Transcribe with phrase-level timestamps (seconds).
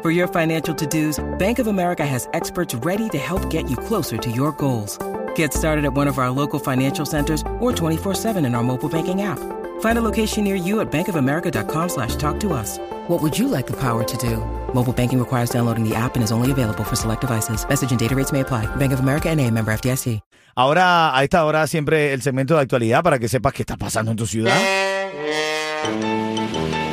[0.00, 3.76] For your financial to dos, Bank of America has experts ready to help get you
[3.76, 4.96] closer to your goals.
[5.34, 9.22] Get started at one of our local financial centers or 24-7 in our mobile banking
[9.22, 9.40] app.
[9.80, 12.78] Find a location near you at bankofamerica.com slash talk to us.
[13.08, 14.36] What would you like the power to do?
[14.72, 17.68] Mobile banking requires downloading the app and is only available for select devices.
[17.68, 18.66] Message and data rates may apply.
[18.76, 20.20] Bank of America and a member FDIC.
[20.54, 24.12] Ahora, a esta hora, siempre el segmento de actualidad para que sepas qué está pasando
[24.12, 24.60] en tu ciudad.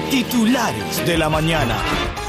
[0.10, 1.76] Titulares de la mañana.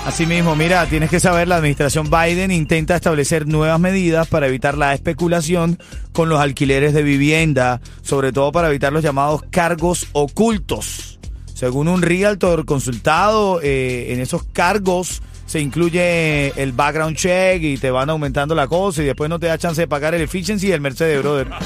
[0.06, 4.94] Asimismo, mira, tienes que saber, la administración Biden intenta establecer nuevas medidas para evitar la
[4.94, 5.80] especulación
[6.12, 11.18] con los alquileres de vivienda, sobre todo para evitar los llamados cargos ocultos.
[11.52, 17.90] Según un realtor consultado, eh, en esos cargos se incluye el background check y te
[17.90, 20.72] van aumentando la cosa y después no te da chance de pagar el efficiency y
[20.72, 21.48] el Mercedes, brother.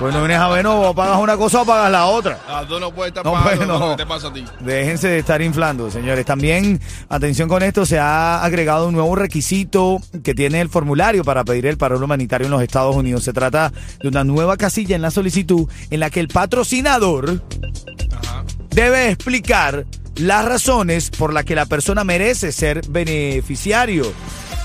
[0.00, 2.40] Pues no vienes a ver, no, o pagas una cosa o pagas la otra.
[2.48, 3.96] Ah, no puedes estar No, pagando pues, no.
[3.96, 4.44] te pasa a ti.
[4.58, 6.26] Déjense de estar inflando, señores.
[6.26, 11.44] También, atención con esto, se ha agregado un nuevo requisito que tiene el formulario para
[11.44, 13.22] pedir el paro humanitario en los Estados Unidos.
[13.22, 17.40] Se trata de una nueva casilla en la solicitud en la que el patrocinador
[18.70, 24.12] debe explicar las razones por las que la persona merece ser beneficiario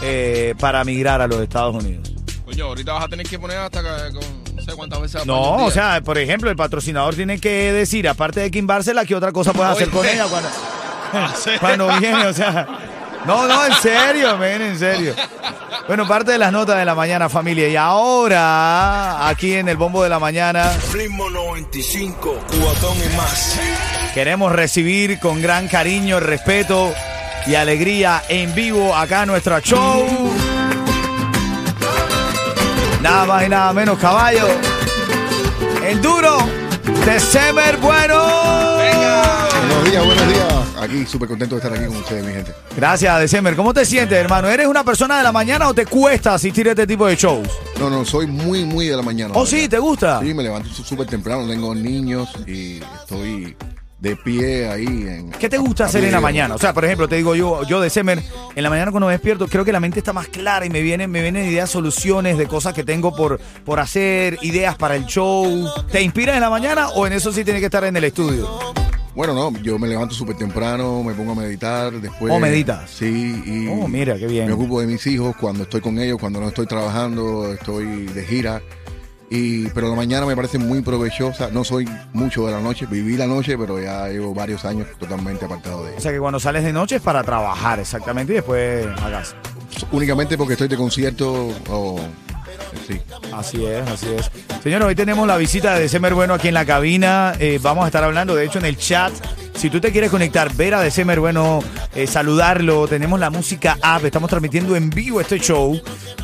[0.01, 2.13] eh, para migrar a los Estados Unidos.
[2.45, 5.25] Coño, ahorita vas a tener que poner hasta que- con no sé cuántas veces.
[5.25, 9.31] No, o sea, por ejemplo, el patrocinador tiene que decir, aparte de quimbársela, ¿qué otra
[9.31, 10.49] cosa puedes hacer con ella cuando,
[11.59, 12.25] cuando viene?
[12.25, 12.67] O sea,
[13.25, 15.13] no, no, en serio, men, en serio.
[15.89, 17.67] Bueno, parte de las notas de la mañana, familia.
[17.67, 23.59] Y ahora, aquí en el bombo de la mañana, Ritmo 95, cubatón y más.
[24.13, 26.93] queremos recibir con gran cariño, respeto
[27.47, 30.05] y alegría en vivo acá nuestro show.
[33.01, 34.45] Nada más y nada menos, caballo.
[35.83, 36.37] El duro
[37.03, 38.77] de Semer Bueno.
[38.77, 40.68] Buenos días, buenos días.
[40.89, 42.51] Aquí súper contento de estar aquí con ustedes, mi gente.
[42.75, 43.55] Gracias, December.
[43.55, 44.47] ¿Cómo te sientes, hermano?
[44.49, 47.47] ¿Eres una persona de la mañana o te cuesta asistir a este tipo de shows?
[47.79, 49.33] No, no, soy muy, muy de la mañana.
[49.35, 49.67] ¿Oh, la sí?
[49.69, 50.19] ¿Te gusta?
[50.19, 53.55] Sí, me levanto sú- súper temprano, tengo niños y estoy
[53.99, 54.85] de pie ahí.
[54.87, 56.55] En, ¿Qué te gusta a hacer en la mañana?
[56.55, 58.23] O sea, por ejemplo, te digo yo, yo December,
[58.55, 60.81] en la mañana cuando me despierto, creo que la mente está más clara y me
[60.81, 65.05] vienen, me vienen ideas, soluciones de cosas que tengo por, por hacer, ideas para el
[65.05, 65.69] show.
[65.91, 68.49] ¿Te inspiras en la mañana o en eso sí tienes que estar en el estudio?
[69.15, 72.31] Bueno, no, yo me levanto súper temprano, me pongo a meditar, después...
[72.33, 72.89] ¿Oh, meditas?
[72.89, 73.67] Sí, y...
[73.67, 74.47] Oh, mira, qué bien.
[74.47, 78.23] Me ocupo de mis hijos cuando estoy con ellos, cuando no estoy trabajando, estoy de
[78.25, 78.61] gira.
[79.31, 81.49] Y, pero la mañana me parece muy provechosa.
[81.51, 85.45] No soy mucho de la noche, viví la noche, pero ya llevo varios años totalmente
[85.45, 85.99] apartado de O ella.
[86.01, 89.35] sea que cuando sales de noche es para trabajar exactamente y después hagas.
[89.91, 91.99] Únicamente porque estoy de concierto o...
[92.87, 92.99] Sí.
[93.33, 94.29] Así es, así es.
[94.63, 97.33] Señores, hoy tenemos la visita de December Bueno aquí en la cabina.
[97.39, 99.13] Eh, vamos a estar hablando, de hecho, en el chat.
[99.55, 101.61] Si tú te quieres conectar, ver a December Bueno,
[101.93, 105.77] eh, saludarlo, tenemos la música app, estamos transmitiendo en vivo este show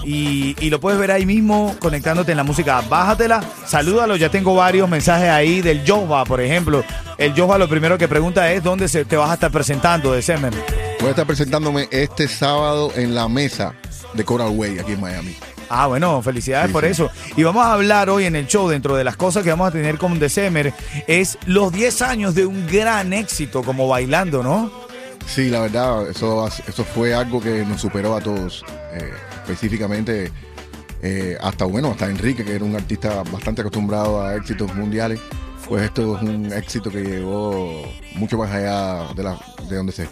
[0.06, 2.88] y, y lo puedes ver ahí mismo conectándote en la música app.
[2.88, 6.84] Bájatela, salúdalo, ya tengo varios mensajes ahí del Jova, por ejemplo.
[7.18, 10.54] El Jova lo primero que pregunta es dónde se, te vas a estar presentando, December.
[11.00, 13.74] Voy a estar presentándome este sábado en la mesa
[14.14, 15.36] de Coral Way aquí en Miami.
[15.70, 16.92] Ah, bueno, felicidades Sí, por sí.
[16.92, 17.10] eso.
[17.36, 19.72] Y vamos a hablar hoy en el show, dentro de las cosas que vamos a
[19.72, 20.74] tener con December,
[21.08, 24.72] es los 10 años de un gran éxito como bailando, ¿no?
[25.26, 28.64] Sí, la verdad, eso, eso fue algo que nos superó a todos.
[28.94, 29.12] Eh,
[29.44, 30.32] específicamente,
[31.02, 35.20] eh, hasta bueno, hasta Enrique, que era un artista bastante acostumbrado a éxitos mundiales.
[35.68, 37.84] Pues esto es un éxito que llegó
[38.16, 40.08] mucho más allá de, donde se,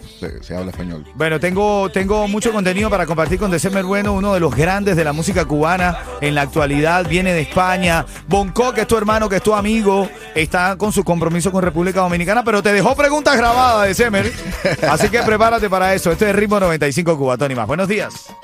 [0.54, 1.04] habla español.
[1.14, 5.04] Bueno, tengo, tengo mucho contenido para compartir con December Bueno, uno de los grandes de
[5.04, 8.04] la música cubana en la actualidad, viene de España.
[8.26, 12.00] Bonco, que es tu hermano, que es tu amigo, está con su compromiso con República
[12.00, 14.30] Dominicana, pero te dejó preguntas grabadas, December.
[14.90, 16.10] Así que prepárate para eso.
[16.10, 17.66] Este es Ritmo 95 Cubatón y más.
[17.66, 18.34] Buenos días.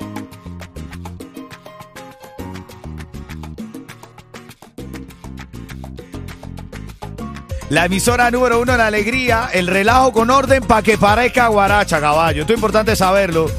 [7.71, 12.01] La emisora número uno en la alegría, el relajo con orden para que parezca guaracha,
[12.01, 12.41] caballo.
[12.41, 13.49] Esto es importante saberlo.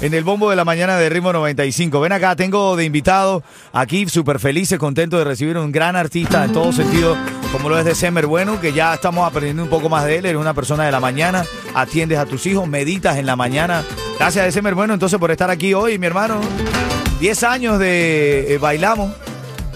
[0.00, 2.00] en el bombo de la mañana de Ritmo 95.
[2.00, 3.42] Ven acá, tengo de invitado
[3.72, 7.16] aquí, súper felices, contento de recibir un gran artista en todo sentido,
[7.52, 10.24] como lo es de Semer Bueno, que ya estamos aprendiendo un poco más de él.
[10.26, 11.44] Eres una persona de la mañana,
[11.74, 13.82] atiendes a tus hijos, meditas en la mañana.
[14.20, 16.40] Gracias, de Semer Bueno, entonces, por estar aquí hoy, mi hermano.
[17.20, 19.10] 10 años de eh, Bailamos.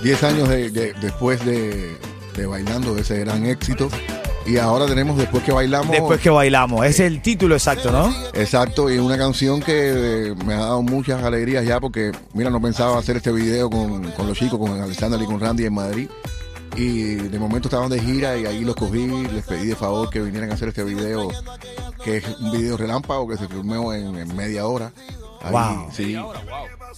[0.03, 1.97] 10 años de- de- después de,
[2.37, 3.89] de bailando, de ese gran éxito.
[4.45, 5.91] Y ahora tenemos Después que bailamos.
[5.91, 6.85] Después que bailamos.
[6.85, 8.13] Ese es el título exacto, ¿no?
[8.35, 12.61] Exacto, y una canción que eh, me ha dado muchas alegrías ya porque, mira, no
[12.61, 16.09] pensaba hacer este video con, con los chicos, con Alexander y con Randy en Madrid.
[16.75, 20.21] Y de momento estaban de gira y ahí los cogí, les pedí de favor que
[20.21, 21.29] vinieran a hacer este video,
[22.03, 24.91] que es un video relámpago que se filmó en, en media hora.
[25.43, 25.89] Ahí, Wow.
[25.93, 26.17] Sí,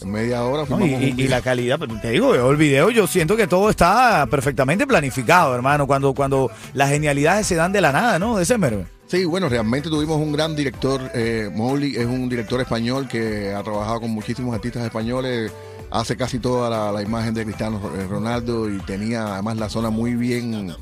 [0.02, 0.84] en media hora ¿no?
[0.84, 4.86] Y, la calidad, pero te digo, veo el video, yo siento que todo está perfectamente
[4.86, 8.36] planificado, hermano, cuando, cuando las genialidades se dan de la nada, ¿no?
[8.36, 8.86] De Semer.
[9.06, 11.00] Sí, bueno, realmente tuvimos un gran director.
[11.14, 15.52] Eh, Mowgli es un director español que ha trabajado con muchísimos artistas españoles.
[15.90, 19.90] Hace casi toda la, la imagen de Cristiano eh, Ronaldo y tenía además la zona
[19.90, 20.74] muy bien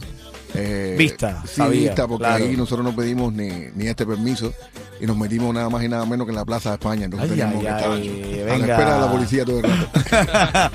[0.54, 2.44] eh, Vista, Sí, sabía, vista, porque claro.
[2.44, 4.52] ahí nosotros no pedimos ni, ni este permiso
[5.02, 7.06] y nos metimos nada más y nada menos que en la Plaza de España.
[7.06, 8.66] Entonces Ay, teníamos ay, que estar ay, a venga.
[8.66, 9.90] la espera de la policía todo el rato.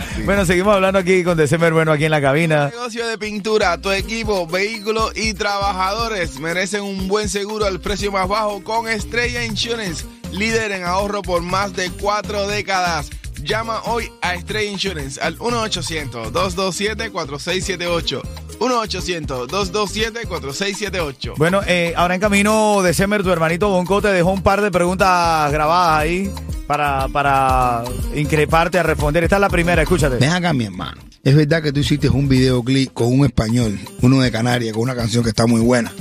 [0.26, 2.66] Bueno, seguimos hablando aquí con December Bueno aquí en la cabina.
[2.68, 8.28] Negocio de pintura, tu equipo, vehículos y trabajadores merecen un buen seguro al precio más
[8.28, 10.04] bajo con Estrella Insurance,
[10.34, 13.10] líder en ahorro por más de cuatro décadas.
[13.42, 18.22] Llama hoy a Estrella Insurance al 1-800-227-4678.
[18.60, 21.36] 1-800-227-4678.
[21.38, 25.52] Bueno, eh, ahora en camino, December, tu hermanito Bonco te dejó un par de preguntas
[25.52, 26.32] grabadas ahí
[26.68, 27.84] para, para
[28.16, 29.24] increparte a responder.
[29.24, 30.18] Esta es la primera, escúchate.
[30.18, 31.02] Ven acá, mi hermano.
[31.24, 34.96] Es verdad que tú hiciste un videoclip con un español, uno de Canarias, con una
[34.96, 35.92] canción que está muy buena,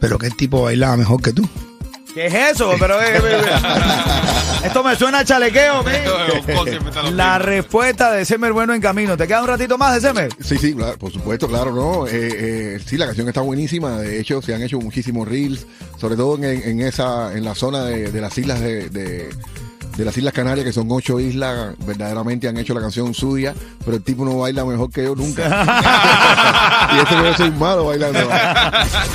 [0.00, 1.48] pero que el tipo bailaba mejor que tú.
[2.14, 2.74] ¿Qué es eso?
[2.78, 3.44] Pero, eh, eh, eh.
[4.64, 6.02] Esto me suena a chalequeo, men.
[7.16, 9.16] La respuesta de Semer Bueno en camino.
[9.16, 10.30] ¿Te queda un ratito más de Semer?
[10.40, 12.06] Sí, sí, claro, por supuesto, claro, ¿no?
[12.06, 13.98] Eh, eh, sí, la canción está buenísima.
[13.98, 15.66] De hecho, se han hecho muchísimos reels,
[16.00, 19.28] sobre todo en, en esa, en la zona de, de las islas de, de-
[19.96, 23.96] de las Islas Canarias, que son ocho islas, verdaderamente han hecho la canción suya, pero
[23.96, 26.88] el tipo no baila mejor que yo nunca.
[26.96, 28.18] y este no soy malo bailando.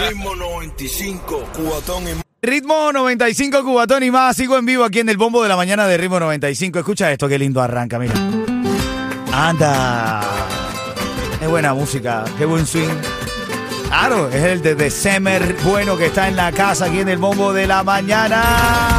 [0.07, 4.38] Ritmo 95, cubatón en Ritmo 95 Cubatón y más.
[4.38, 6.80] Sigo en vivo aquí en el bombo de la mañana de Ritmo 95.
[6.80, 8.13] Escucha esto, qué lindo arranca, mira.
[9.33, 10.21] Anda.
[11.39, 12.88] Qué buena música, qué buen swing.
[13.88, 17.53] Claro, es el de December Bueno que está en la casa aquí en el bombo
[17.53, 18.99] de la mañana.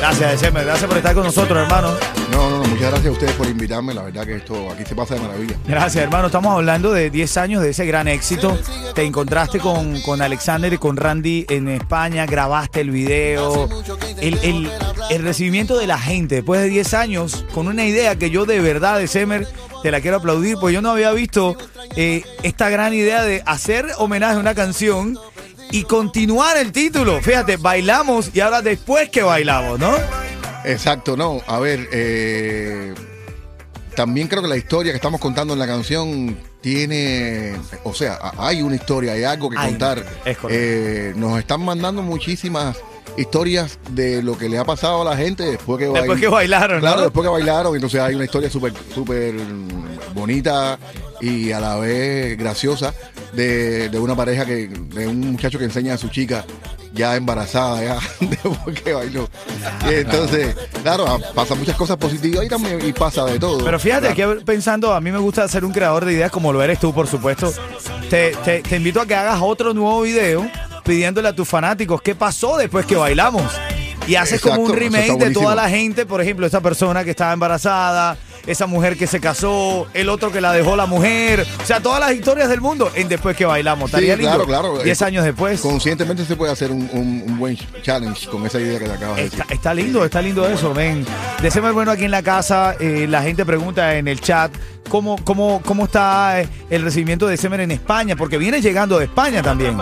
[0.00, 0.64] Gracias, December.
[0.64, 1.94] Gracias por estar con nosotros, hermano.
[2.32, 3.92] No, no, no, muchas gracias a ustedes por invitarme.
[3.92, 5.56] La verdad que esto aquí se pasa de maravilla.
[5.66, 6.26] Gracias, hermano.
[6.26, 8.58] Estamos hablando de 10 años de ese gran éxito.
[8.94, 13.68] Te encontraste con, con Alexander y con Randy en España, grabaste el video.
[14.20, 14.70] El, el-
[15.10, 18.60] el recibimiento de la gente después de 10 años, con una idea que yo de
[18.60, 19.48] verdad, de Semer,
[19.82, 21.56] te la quiero aplaudir, porque yo no había visto
[21.96, 25.18] eh, esta gran idea de hacer homenaje a una canción
[25.70, 27.20] y continuar el título.
[27.20, 29.94] Fíjate, bailamos y ahora después que bailamos, ¿no?
[30.64, 31.40] Exacto, no.
[31.46, 32.94] A ver, eh,
[33.94, 38.62] también creo que la historia que estamos contando en la canción tiene, o sea, hay
[38.62, 40.04] una historia, hay algo que contar.
[40.24, 40.36] es.
[40.48, 42.76] Eh, nos están mandando muchísimas
[43.16, 46.28] historias de lo que le ha pasado a la gente después que Después bail- que
[46.28, 47.02] bailaron, Claro, ¿no?
[47.04, 49.34] después que bailaron, entonces hay una historia súper, súper
[50.14, 50.78] bonita
[51.20, 52.94] y a la vez graciosa
[53.32, 56.44] de, de una pareja que, de un muchacho que enseña a su chica
[56.92, 59.28] ya embarazada, ya después que bailó.
[59.88, 63.64] Y entonces, claro, ah, pasan muchas cosas positivas y también y pasa de todo.
[63.64, 64.38] Pero fíjate Claro.
[64.38, 66.92] que pensando, a mí me gusta ser un creador de ideas como lo eres tú,
[66.92, 67.52] por supuesto.
[68.08, 70.50] Te, te- te invito a que hagas otro nuevo video
[70.84, 73.44] pidiéndole a tus fanáticos qué pasó después que bailamos.
[74.08, 77.32] Y haces como un remake de toda la gente, por ejemplo, esa persona que estaba
[77.32, 78.16] embarazada,
[78.46, 82.00] esa mujer que se casó, el otro que la dejó la mujer, o sea, todas
[82.00, 83.90] las historias del mundo en después que bailamos.
[83.90, 84.78] Sí, claro, claro.
[84.82, 85.60] Diez años después.
[85.60, 89.16] Conscientemente se puede hacer un, un- un buen challenge con esa idea que te acabas
[89.16, 89.44] de decir.
[89.50, 91.04] está lindo, está lindo eso, ven.
[91.42, 94.50] Decimos bueno aquí en la casa, eh, la gente pregunta en el chat
[94.88, 99.04] cómo, cómo, cómo está eh, el recibimiento de Semer en España, porque viene llegando de
[99.06, 99.76] España también.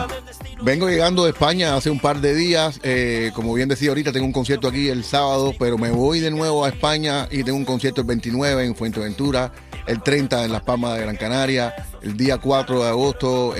[0.62, 2.80] Vengo llegando de España hace un par de días.
[2.82, 6.30] eh, como bien decía ahorita, tengo un concierto aquí el sábado, pero me voy de
[6.30, 9.52] nuevo a España y tengo un concierto el 29 en Fuerteventura,
[9.86, 13.54] el 30 en Las Palmas de Gran Canaria, el día 4 de agosto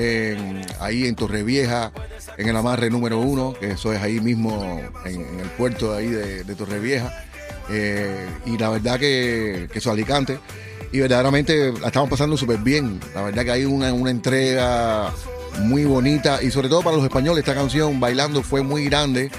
[0.81, 1.93] ahí en Torrevieja,
[2.37, 6.09] en el amarre número 1, que eso es ahí mismo en, el puerto de ahí
[6.09, 7.25] de, Torrevieja.
[7.71, 10.41] Eh, y la verdad que, que eso es Alicante.
[10.91, 12.99] Y verdaderamente la estamos pasando súper bien.
[13.15, 15.13] La verdad que hay una, una entrega
[15.61, 19.31] muy bonita y sobre todo para los españoles esta canción Bailando fue muy grande.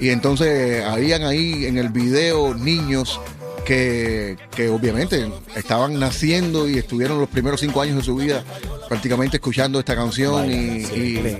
[0.00, 3.20] Y entonces habían ahí en el video niños
[3.64, 8.42] que, que obviamente estaban naciendo y estuvieron los primeros cinco años de su vida
[8.88, 11.38] prácticamente escuchando esta canción y, y,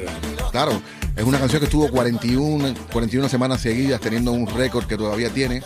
[0.52, 0.80] claro,
[1.16, 5.62] es una canción que estuvo 41, 41 semanas seguidas teniendo un récord que todavía tiene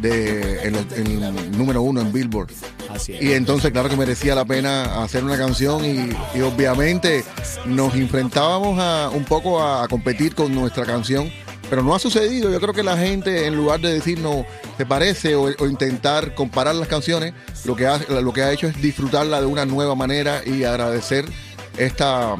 [0.00, 2.50] de en, los- en el número uno en Billboard.
[2.92, 3.22] Así es.
[3.22, 7.24] Y entonces, claro que merecía la pena hacer una canción y, y obviamente
[7.66, 11.30] nos enfrentábamos a, un poco a, a competir con nuestra canción,
[11.70, 12.50] pero no ha sucedido.
[12.50, 14.44] Yo creo que la gente, en lugar de decirnos,
[14.76, 15.34] ¿te parece?
[15.34, 17.32] O, o intentar comparar las canciones,
[17.64, 21.24] lo que, ha, lo que ha hecho es disfrutarla de una nueva manera y agradecer
[21.78, 22.36] esta,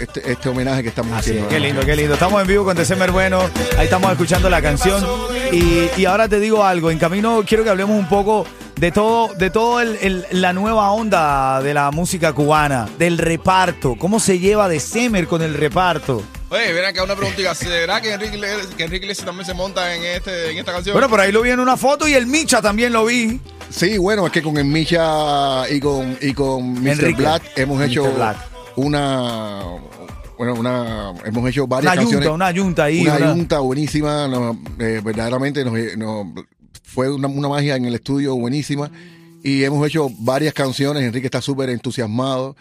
[0.00, 1.48] este, este homenaje que estamos Así es, haciendo.
[1.48, 2.14] qué lindo, qué lindo.
[2.14, 3.40] Estamos en vivo con December Bueno.
[3.78, 5.04] Ahí estamos escuchando la canción.
[5.52, 6.90] Y, y ahora te digo algo.
[6.90, 10.90] En camino quiero que hablemos un poco de todo, de todo el- el- la nueva
[10.92, 13.96] onda de la música cubana, del reparto.
[13.98, 16.22] ¿Cómo se lleva December con el reparto?
[16.50, 17.54] Oye, ven acá una preguntita.
[17.54, 20.94] ¿Será que Enrique Iglesias, que Enrique Iglesias también se monta en, este, en esta canción?
[20.94, 23.40] Bueno, por ahí lo vi en una foto y el Micha también lo vi.
[23.70, 26.88] Sí, bueno, es que con el Misha y con, y con Mr.
[26.90, 27.22] Enrique.
[27.22, 27.84] Black hemos Mr.
[27.86, 28.36] hecho Black.
[28.76, 29.60] una,
[30.40, 32.24] bueno, una, hemos hecho varias Una canciones.
[32.26, 33.02] yunta, una yunta ahí.
[33.02, 36.46] una una- junta buenísima, nos- eh, verdaderamente nos, nos-
[36.82, 38.90] fue una, una magia en el estudio buenísima
[39.44, 42.56] y hemos hecho varias canciones, Enrique está súper entusiasmado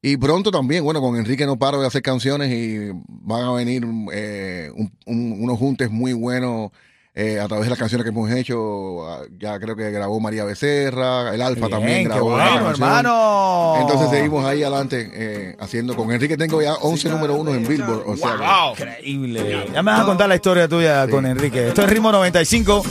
[0.00, 3.84] y pronto también, bueno, con Enrique no paro de hacer canciones y van a venir
[4.12, 6.70] eh, un- un- unos juntes muy buenos
[7.16, 9.06] eh, a través de las canciones que hemos hecho,
[9.38, 13.76] ya creo que grabó María Becerra, el Alfa Bien, también qué grabó bueno, hermano.
[13.80, 18.02] Entonces seguimos ahí adelante eh, haciendo, con Enrique tengo ya 11 número unos en Billboard,
[18.06, 18.72] o sea que- Wow.
[19.04, 19.66] Increíble.
[19.72, 21.68] Ya me vas a contar la historia tuya con Enrique.
[21.68, 22.82] Esto es Ritmo 95.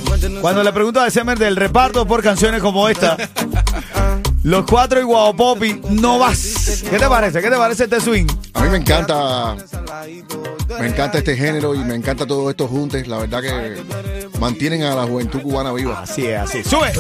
[0.42, 3.18] Cuando le pregunto a December del reparto por canciones como esta,
[4.44, 6.84] Los Cuatro y Guau Popi, no vas.
[6.90, 7.42] ¿Qué te parece?
[7.42, 8.28] ¿Qué te parece este swing?
[8.54, 9.56] A mí me encanta,
[10.80, 13.08] me encanta este género y me encanta todos estos juntes.
[13.08, 16.02] La verdad que mantienen a la juventud cubana viva.
[16.02, 16.62] Así es, así.
[16.64, 16.92] ¡Sube!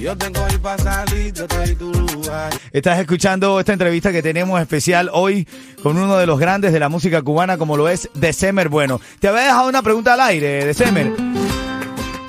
[0.00, 2.52] Yo tengo el estoy tu lugar.
[2.72, 5.46] Estás escuchando esta entrevista que tenemos especial hoy
[5.82, 9.00] con uno de los grandes de la música cubana como lo es December Bueno.
[9.18, 11.12] Te había dejado una pregunta al aire, December.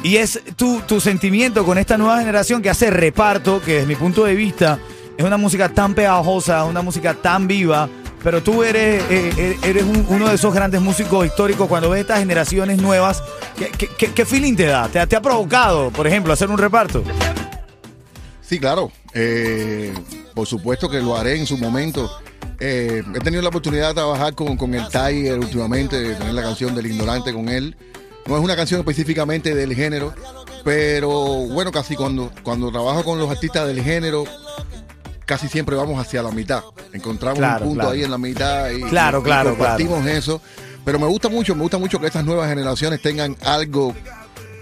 [0.03, 3.96] Y es tu, tu sentimiento con esta nueva generación que hace reparto, que desde mi
[3.96, 4.79] punto de vista
[5.17, 7.88] es una música tan pegajosa, una música tan viva,
[8.24, 12.01] pero tú eres, eh, eh, eres un- uno de esos grandes músicos históricos cuando ves
[12.01, 13.22] estas generaciones nuevas.
[13.77, 14.88] ¿Qué, feeling te da?
[14.88, 17.03] ¿Te, te ha provocado, por ejemplo, hacer un reparto?
[18.41, 18.91] Sí, claro.
[19.13, 19.93] Eh,
[20.34, 22.12] por supuesto que lo haré en su momento.
[22.60, 26.75] He tenido la oportunidad de trabajar con, con el Tiger últimamente, de tener la canción
[26.75, 27.75] del Ignorante con él.
[28.28, 30.13] No es una canción específicamente del género,
[30.63, 31.10] pero
[31.48, 34.24] bueno, casi cuando, cuando trabajo con los artistas del género,
[35.25, 36.63] casi siempre vamos hacia la mitad.
[36.94, 37.96] Encontramos Claro, un punto claro.
[37.96, 40.42] ahí en la mitad y, Claro, y claro, compartimos eso.
[40.86, 43.94] Pero me gusta mucho, me gusta mucho que estas nuevas generaciones tengan algo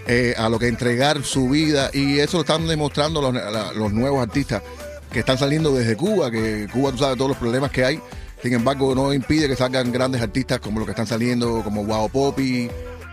[0.07, 3.91] eh, a lo que entregar su vida y eso lo están demostrando los, la- los
[3.93, 4.61] nuevos artistas
[5.11, 7.99] que están saliendo desde Cuba, que Cuba tú sabes todos los problemas que hay,
[8.43, 12.09] sin embargo no impide que salgan grandes artistas como los que están saliendo, como Guau
[12.09, 12.69] Popi,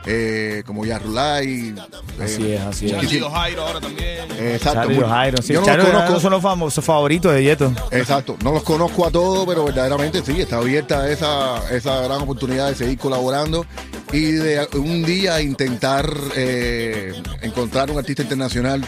[0.07, 1.75] eh, como Yarulay.
[2.23, 2.93] Así es, así es.
[2.93, 4.31] Charlie Jairo ahora también.
[4.39, 4.81] Eh, exacto.
[4.81, 5.53] Charlie muy- Jairo, sí.
[5.53, 6.21] Yo no Charlie los conozco.
[6.21, 7.73] son los famosos favoritos de Yeto.
[7.91, 12.69] Exacto, no los conozco a todos, pero verdaderamente sí, está abierta esa, esa gran oportunidad
[12.69, 13.67] de seguir colaborando
[14.13, 18.85] y de un día intentar eh, encontrar un artista internacional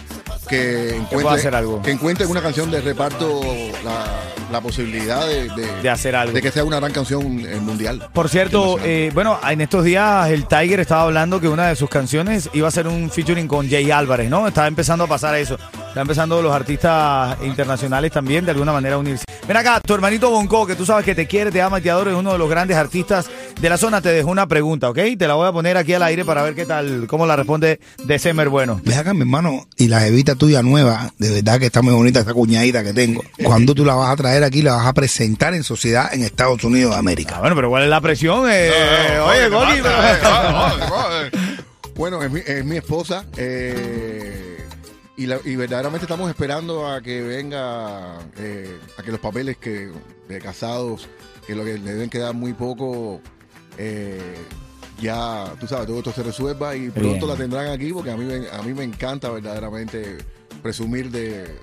[0.49, 1.83] que encuentre, hacer algo.
[1.83, 3.41] que encuentre en una canción de reparto
[3.85, 4.05] la,
[4.51, 6.33] la posibilidad de, de- De hacer algo.
[6.35, 8.09] de que sea una gran canción eh, mundial.
[8.13, 11.89] Por cierto, eh, bueno, en estos días el Tiger estaba hablando que una de sus
[11.91, 14.49] canciones iba a ser un featuring con Jay Álvarez, ¿no?
[14.49, 15.59] Estaba empezando a pasar eso.
[15.99, 19.25] Está empezando los artistas internacionales también de alguna manera a unirse.
[19.49, 21.91] Ven acá, tu hermanito Bonco, que tú sabes que te quiere, te ama y te
[21.91, 23.29] adora, es uno de los grandes artistas
[23.61, 24.99] de la zona, te dejó una pregunta, ¿ok?
[25.19, 27.81] Te la voy a poner aquí al aire para ver qué tal, cómo la responde
[28.05, 28.81] December Bueno.
[28.85, 32.21] Ve acá, mi hermano, y la jevita tuya nueva, de verdad que está muy bonita
[32.21, 33.25] esa cuñadita que tengo.
[33.43, 36.63] Cuando tú la vas a traer aquí, la vas a presentar en sociedad en Estados
[36.63, 37.39] Unidos de América.
[37.39, 38.47] Ah, bueno, pero ¿cuál es la presión?
[38.49, 38.71] Eh,
[39.21, 41.31] oye, Goli, pero-
[41.97, 44.48] Bueno, es mi, es mi esposa eh,
[45.19, 49.91] y, la- y verdaderamente estamos esperando a que venga, eh, a que los papeles que
[50.29, 51.09] de casados,
[51.47, 53.21] que lo que le deben quedar muy poco,
[53.77, 54.37] eh,
[55.01, 57.29] ya, tú sabes, todo esto se resuelva y pronto Bien.
[57.29, 60.19] la tendrán aquí porque a mí, a mí me encanta verdaderamente
[60.63, 61.55] presumir de,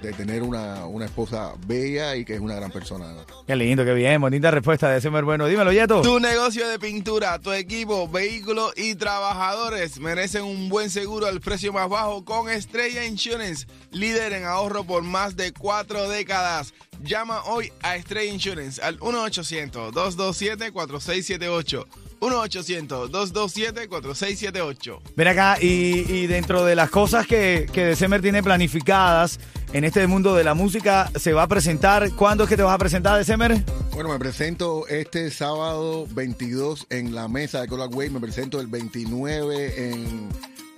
[0.00, 3.12] de tener una, una esposa bella y que es una gran persona.
[3.12, 3.24] ¿no?
[3.46, 5.46] Qué lindo, qué bien, bonita respuesta de December Bueno.
[5.46, 6.02] Dímelo, Yeto.
[6.02, 11.72] Tu negocio de pintura, tu equipo, vehículos y trabajadores merecen un buen seguro al precio
[11.72, 16.72] más bajo con Estrella Insurance, líder en ahorro por más de cuatro décadas.
[17.02, 21.86] Llama hoy a Estrella Insurance al 1-800-227-4678.
[22.20, 25.00] 1-800-227-4678.
[25.16, 29.40] Ven acá, y, y dentro de las cosas que, que December tiene planificadas
[29.72, 32.10] en este mundo de la música, se va a presentar.
[32.12, 33.62] ¿Cuándo es que te vas a presentar, December?
[33.92, 38.10] Bueno, me presento este sábado 22 en la mesa de Colorway.
[38.10, 40.28] Me presento el 29 en,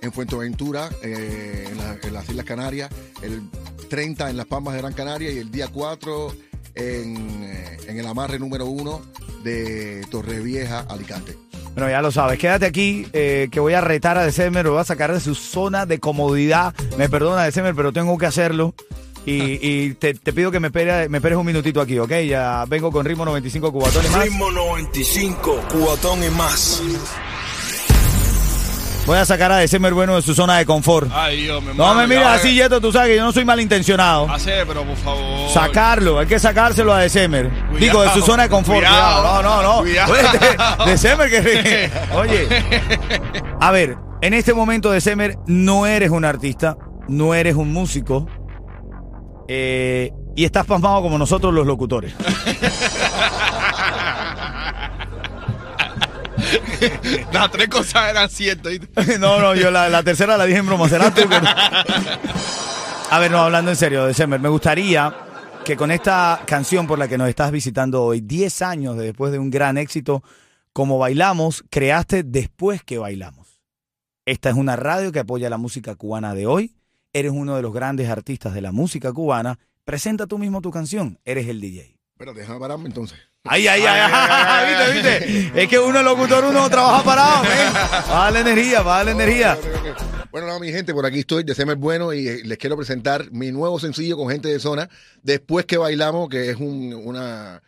[0.01, 1.69] en Fuerteventura, eh,
[2.03, 2.89] en las Islas Canarias.
[3.21, 3.43] El
[3.89, 5.31] 30 en Las Palmas de Gran Canaria.
[5.31, 6.33] Y el día 4
[6.75, 9.01] en, eh, en el amarre número 1
[9.43, 11.37] de Torrevieja, Alicante.
[11.73, 12.37] Bueno, ya lo sabes.
[12.39, 15.33] Quédate aquí, eh, que voy a retar a December, lo voy a sacar de su
[15.35, 16.73] zona de comodidad.
[16.97, 18.73] Me perdona, December, pero tengo que hacerlo.
[19.25, 22.11] Y, y te, te pido que me, espere- me esperes un minutito aquí, ¿ok?
[22.27, 24.23] Ya vengo con ritmo 95 cubatones más.
[24.25, 26.81] Ritmo 95, cubatón y más.
[29.05, 31.09] Voy a sacar a December bueno de su zona de confort.
[31.13, 34.29] Ay, Dios, me No me mires así, Yeto, tú sabes que yo no soy malintencionado.
[34.31, 35.49] Hacer, pero por favor.
[35.51, 37.49] Sacarlo, hay que sacárselo a December.
[37.49, 38.77] Cuidado, Digo, de su zona de confort.
[38.79, 39.81] cuidado, Cuidado, no, no, no.
[39.81, 40.13] cuidado.
[40.13, 40.21] Oye,
[40.85, 41.91] de- December, que.
[42.15, 42.47] Oye.
[43.59, 46.77] A ver, en este momento, December, no eres un artista,
[47.09, 48.25] no eres un músico.
[49.49, 52.13] eh, y estás pasmado como nosotros los locutores.
[57.33, 58.73] Las tres cosas eran ciertas.
[59.19, 60.87] no, no, yo la, la tercera la dije en broma.
[60.89, 61.21] ¿Será tú?
[63.09, 65.15] A ver, no, hablando en serio, December, me gustaría
[65.65, 69.31] que con esta canción por la que nos estás visitando hoy, 10 años de- después
[69.31, 70.23] de un gran éxito,
[70.73, 73.61] como bailamos, creaste después que bailamos.
[74.25, 76.75] Esta es una radio que apoya la música cubana de hoy.
[77.13, 79.59] Eres uno de los grandes artistas de la música cubana.
[79.85, 81.19] Presenta tú mismo tu canción.
[81.25, 81.97] Eres el DJ.
[82.17, 83.19] Pero déjame pararme entonces.
[83.45, 85.63] Ay, ay, ay, ay, viste, viste.
[85.63, 87.69] Es que uno es locutor, uno trabaja parado, ¿eh?
[87.73, 89.57] Baja la energía, baja la energía.
[90.31, 93.29] Bueno, no, mi gente, por aquí estoy, de Semer Bueno, y eh, les quiero presentar
[93.31, 94.89] mi nuevo sencillo con gente de zona,
[95.23, 97.61] Después que bailamos, que es un, una,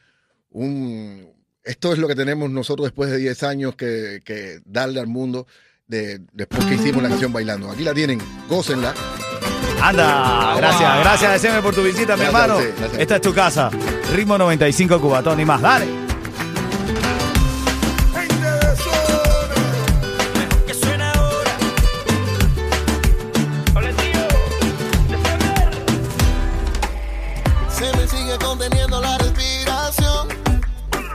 [0.51, 1.33] un,
[1.65, 5.45] esto es lo que tenemos nosotros después de 10 años que, que darle al mundo
[5.87, 7.69] de, después que hicimos la canción Bailando.
[7.69, 8.93] Aquí la tienen, gócenla.
[9.81, 12.57] Anda, gracias, gracias Deceme por tu visita, mi hermano.
[12.97, 13.69] Esta es tu casa.
[14.13, 15.61] Ritmo 95 Cubatón y más.
[15.61, 16.04] Dale.